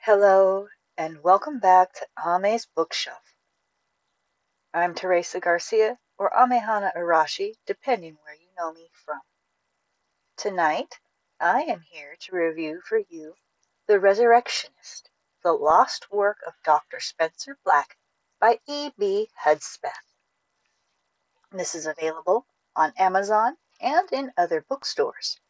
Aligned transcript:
Hello, 0.00 0.68
and 0.96 1.22
welcome 1.22 1.58
back 1.60 1.92
to 1.92 2.06
Ame's 2.16 2.66
Bookshelf. 2.74 3.34
I'm 4.72 4.94
Teresa 4.94 5.38
Garcia, 5.38 5.98
or 6.18 6.30
Amehana 6.30 6.92
Arashi, 6.96 7.54
depending 7.66 8.18
where 8.22 8.34
you 8.34 8.48
know 8.58 8.72
me 8.72 8.90
from. 8.92 9.20
Tonight, 10.36 10.98
I 11.40 11.62
am 11.62 11.80
here 11.80 12.16
to 12.20 12.36
review 12.36 12.80
for 12.84 12.98
you 13.08 13.34
The 13.86 14.00
Resurrectionist, 14.00 15.10
the 15.42 15.52
lost 15.52 16.10
work 16.10 16.38
of 16.46 16.54
Dr. 16.64 17.00
Spencer 17.00 17.56
Black 17.64 17.96
by 18.40 18.58
E.B. 18.66 19.28
Hudspeth. 19.44 19.92
This 21.52 21.74
is 21.74 21.86
available 21.86 22.46
on 22.76 22.92
Amazon 22.98 23.56
and 23.80 24.12
in 24.12 24.32
other 24.36 24.64
bookstores. 24.68 25.40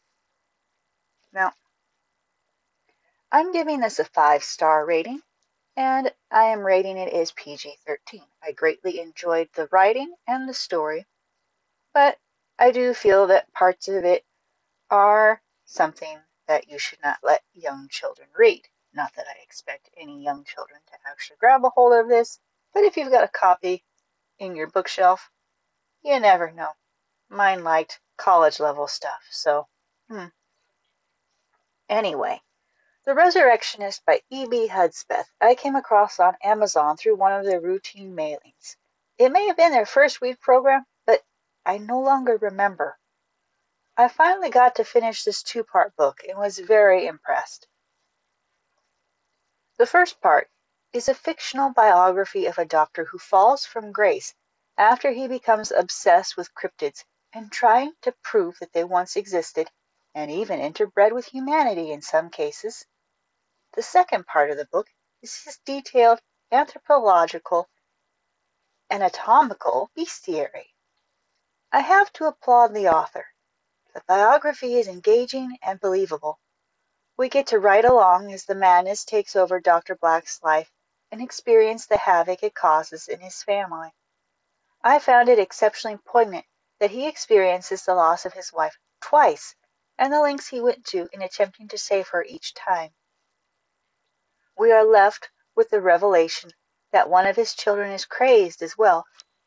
Now, 1.32 1.52
I'm 3.32 3.52
giving 3.52 3.80
this 3.80 3.98
a 3.98 4.04
five 4.04 4.42
star 4.42 4.86
rating 4.86 5.20
and 5.78 6.12
I 6.32 6.46
am 6.46 6.66
rating 6.66 6.98
it 6.98 7.12
as 7.12 7.30
PG 7.30 7.76
13. 7.86 8.20
I 8.42 8.50
greatly 8.50 8.98
enjoyed 8.98 9.48
the 9.54 9.68
writing 9.70 10.12
and 10.26 10.48
the 10.48 10.52
story, 10.52 11.06
but 11.94 12.18
I 12.58 12.72
do 12.72 12.92
feel 12.92 13.28
that 13.28 13.52
parts 13.52 13.86
of 13.86 14.04
it 14.04 14.24
are 14.90 15.40
something 15.66 16.18
that 16.48 16.68
you 16.68 16.80
should 16.80 16.98
not 17.04 17.20
let 17.22 17.44
young 17.54 17.86
children 17.90 18.28
read. 18.36 18.66
Not 18.92 19.14
that 19.14 19.28
I 19.28 19.40
expect 19.40 19.88
any 19.96 20.20
young 20.20 20.42
children 20.42 20.80
to 20.88 20.98
actually 21.08 21.36
grab 21.38 21.64
a 21.64 21.70
hold 21.70 21.92
of 21.92 22.08
this, 22.08 22.40
but 22.74 22.82
if 22.82 22.96
you've 22.96 23.12
got 23.12 23.22
a 23.22 23.28
copy 23.28 23.84
in 24.40 24.56
your 24.56 24.66
bookshelf, 24.66 25.30
you 26.02 26.18
never 26.18 26.50
know. 26.50 26.72
Mine 27.28 27.62
liked 27.62 28.00
college 28.16 28.58
level 28.58 28.88
stuff, 28.88 29.22
so 29.30 29.68
hmm. 30.10 30.26
Anyway, 31.88 32.42
the 33.08 33.14
Resurrectionist 33.14 34.04
by 34.04 34.20
E. 34.28 34.46
B. 34.46 34.66
Hudspeth 34.66 35.32
I 35.40 35.54
came 35.54 35.76
across 35.76 36.20
on 36.20 36.36
Amazon 36.42 36.98
through 36.98 37.16
one 37.16 37.32
of 37.32 37.46
their 37.46 37.58
routine 37.58 38.14
mailings. 38.14 38.76
It 39.16 39.32
may 39.32 39.46
have 39.46 39.56
been 39.56 39.72
their 39.72 39.86
first 39.86 40.20
week 40.20 40.38
program, 40.42 40.84
but 41.06 41.24
I 41.64 41.78
no 41.78 42.00
longer 42.00 42.36
remember. 42.36 42.98
I 43.96 44.08
finally 44.08 44.50
got 44.50 44.74
to 44.74 44.84
finish 44.84 45.24
this 45.24 45.42
two 45.42 45.64
part 45.64 45.96
book 45.96 46.20
and 46.28 46.38
was 46.38 46.58
very 46.58 47.06
impressed. 47.06 47.66
The 49.78 49.86
first 49.86 50.20
part 50.20 50.50
is 50.92 51.08
a 51.08 51.14
fictional 51.14 51.70
biography 51.70 52.44
of 52.44 52.58
a 52.58 52.66
doctor 52.66 53.06
who 53.06 53.18
falls 53.18 53.64
from 53.64 53.90
grace 53.90 54.34
after 54.76 55.12
he 55.12 55.28
becomes 55.28 55.72
obsessed 55.72 56.36
with 56.36 56.54
cryptids 56.54 57.04
and 57.32 57.50
trying 57.50 57.94
to 58.02 58.12
prove 58.22 58.58
that 58.58 58.74
they 58.74 58.84
once 58.84 59.16
existed 59.16 59.70
and 60.14 60.30
even 60.30 60.60
interbred 60.60 61.12
with 61.12 61.24
humanity 61.24 61.90
in 61.90 62.02
some 62.02 62.28
cases. 62.28 62.84
The 63.74 63.82
second 63.82 64.26
part 64.26 64.50
of 64.50 64.56
the 64.56 64.64
book 64.64 64.88
is 65.20 65.44
his 65.44 65.58
detailed 65.58 66.20
anthropological 66.50 67.68
and 68.88 69.02
anatomical 69.02 69.90
bestiary. 69.94 70.72
I 71.70 71.80
have 71.80 72.10
to 72.14 72.24
applaud 72.24 72.72
the 72.72 72.88
author. 72.88 73.26
The 73.92 74.02
biography 74.06 74.78
is 74.78 74.88
engaging 74.88 75.58
and 75.62 75.78
believable. 75.78 76.40
We 77.18 77.28
get 77.28 77.48
to 77.48 77.58
ride 77.58 77.84
along 77.84 78.32
as 78.32 78.46
the 78.46 78.54
madness 78.54 79.04
takes 79.04 79.36
over 79.36 79.60
Dr. 79.60 79.94
Black's 79.96 80.42
life 80.42 80.72
and 81.12 81.20
experience 81.20 81.84
the 81.84 81.98
havoc 81.98 82.42
it 82.42 82.54
causes 82.54 83.06
in 83.06 83.20
his 83.20 83.42
family. 83.42 83.92
I 84.82 84.98
found 84.98 85.28
it 85.28 85.38
exceptionally 85.38 85.98
poignant 85.98 86.46
that 86.80 86.90
he 86.90 87.06
experiences 87.06 87.84
the 87.84 87.94
loss 87.94 88.24
of 88.24 88.32
his 88.32 88.50
wife 88.50 88.78
twice 89.02 89.54
and 89.98 90.10
the 90.10 90.20
lengths 90.20 90.48
he 90.48 90.62
went 90.62 90.86
to 90.86 91.08
in 91.12 91.20
attempting 91.20 91.68
to 91.68 91.78
save 91.78 92.08
her 92.08 92.24
each 92.24 92.54
time 92.54 92.94
we 94.68 94.74
are 94.74 94.84
left 94.84 95.30
with 95.56 95.70
the 95.70 95.80
revelation 95.80 96.50
that 96.92 97.08
one 97.08 97.26
of 97.26 97.36
his 97.36 97.54
children 97.54 97.90
is 97.90 98.04
crazed 98.04 98.60
as 98.60 98.76
well, 98.76 99.06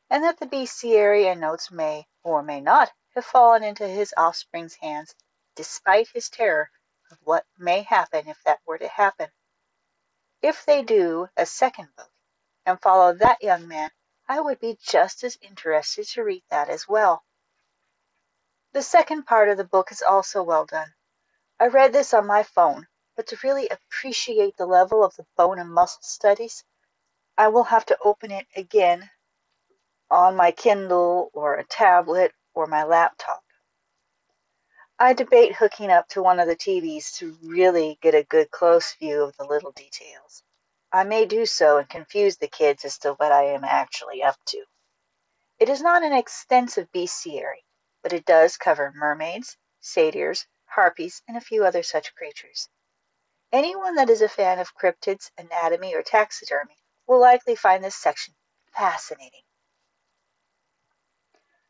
and 0.10 0.24
that 0.24 0.40
the 0.40 0.48
bestiary 0.48 1.32
and 1.32 1.40
notes 1.40 1.70
may, 1.70 2.08
or 2.24 2.42
may 2.42 2.60
not, 2.60 2.92
have 3.14 3.24
fallen 3.24 3.62
into 3.64 3.88
his 3.88 4.16
offspring's 4.18 4.74
hands, 4.82 5.14
despite 5.56 6.08
his 6.12 6.28
terror 6.28 6.72
of 7.12 7.20
what 7.22 7.46
may 7.60 7.84
happen 7.84 8.28
if 8.28 8.42
that 8.46 8.62
were 8.66 8.80
to 8.80 8.88
happen. 8.88 9.28
If 10.42 10.66
they 10.66 10.82
do 10.82 11.30
a 11.38 11.46
second 11.46 11.90
book 11.96 12.10
and 12.66 12.82
follow 12.82 13.14
that 13.14 13.44
young 13.44 13.68
man, 13.68 13.92
I 14.28 14.42
would 14.42 14.60
be 14.60 14.80
just 14.82 15.24
as 15.24 15.38
interested 15.40 16.08
to 16.08 16.24
read 16.24 16.42
that 16.50 16.68
as 16.68 16.88
well. 16.88 17.24
The 18.74 18.82
second 18.82 19.28
part 19.28 19.50
of 19.50 19.58
the 19.58 19.66
book 19.66 19.92
is 19.92 20.02
also 20.02 20.42
well 20.42 20.66
done. 20.66 20.92
I 21.60 21.68
read 21.68 21.94
this 21.94 22.12
on 22.12 22.26
my 22.26 22.42
phone 22.42 22.88
but 23.22 23.28
to 23.28 23.48
really 23.48 23.70
appreciate 23.70 24.58
the 24.58 24.66
level 24.66 25.04
of 25.04 25.16
the 25.16 25.28
bone 25.38 25.60
and 25.60 25.72
muscle 25.72 26.02
studies, 26.02 26.64
I 27.38 27.50
will 27.50 27.66
have 27.66 27.86
to 27.86 27.98
open 28.04 28.32
it 28.32 28.48
again 28.56 29.12
on 30.10 30.36
my 30.36 30.50
Kindle 30.50 31.30
or 31.32 31.54
a 31.54 31.64
tablet 31.64 32.34
or 32.56 32.66
my 32.66 32.84
laptop. 32.84 33.44
I 34.98 35.14
debate 35.14 35.54
hooking 35.54 35.92
up 35.92 36.08
to 36.10 36.24
one 36.24 36.40
of 36.40 36.48
the 36.48 36.56
TVs 36.56 37.14
to 37.18 37.38
really 37.44 38.00
get 38.02 38.16
a 38.16 38.24
good 38.24 38.50
close 38.50 38.96
view 38.96 39.22
of 39.22 39.38
the 39.38 39.46
little 39.46 39.72
details. 39.72 40.42
I 40.92 41.04
may 41.04 41.28
do 41.28 41.46
so 41.46 41.78
and 41.78 41.88
confuse 41.88 42.38
the 42.38 42.48
kids 42.48 42.86
as 42.86 42.98
to 43.00 43.14
what 43.14 43.32
I 43.32 43.44
am 43.44 43.64
actually 43.64 44.24
up 44.24 44.38
to. 44.48 44.64
It 45.60 45.70
is 45.70 45.84
not 45.84 46.02
an 46.02 46.14
extensive 46.14 46.92
bestiary, 46.92 47.66
but 48.02 48.14
it 48.14 48.26
does 48.26 48.58
cover 48.58 48.92
mermaids, 48.96 49.58
satyrs, 49.80 50.48
harpies, 50.66 51.22
and 51.28 51.38
a 51.38 51.42
few 51.42 51.64
other 51.64 51.84
such 51.84 52.16
creatures. 52.16 52.68
Anyone 53.52 53.96
that 53.96 54.10
is 54.10 54.22
a 54.22 54.30
fan 54.30 54.60
of 54.60 54.76
cryptids, 54.78 55.30
anatomy, 55.38 55.94
or 55.94 56.02
taxidermy 56.02 56.78
will 57.06 57.20
likely 57.20 57.56
find 57.56 57.84
this 57.84 57.96
section 57.96 58.34
fascinating. 58.74 59.44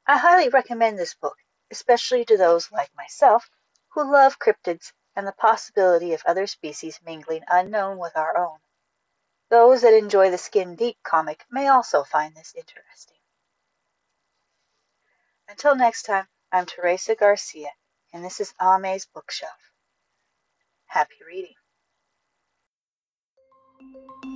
I 0.06 0.18
highly 0.18 0.50
recommend 0.50 1.00
this 1.00 1.16
book, 1.16 1.38
especially 1.72 2.24
to 2.26 2.38
those 2.38 2.72
like 2.72 2.94
myself 2.96 3.50
who 3.90 4.12
love 4.12 4.38
cryptids 4.38 4.94
and 5.16 5.26
the 5.26 5.32
possibility 5.32 6.14
of 6.14 6.22
other 6.26 6.46
species 6.46 7.00
mingling 7.04 7.44
unknown 7.48 7.98
with 7.98 8.16
our 8.16 8.38
own. 8.38 8.60
Those 9.50 9.82
that 9.82 9.94
enjoy 9.94 10.30
the 10.30 10.38
skin 10.38 10.76
deep 10.76 10.98
comic 11.04 11.46
may 11.50 11.68
also 11.68 12.04
find 12.04 12.36
this 12.36 12.54
interesting. 12.56 13.18
Until 15.48 15.76
next 15.76 16.04
time, 16.04 16.28
I'm 16.52 16.66
Teresa 16.66 17.16
Garcia, 17.16 17.72
and 18.14 18.24
this 18.24 18.40
is 18.40 18.54
Ame's 18.62 19.06
Bookshelf. 19.06 19.72
Happy 20.86 21.18
reading. 21.26 21.56
Thank 23.82 24.26
you. 24.26 24.31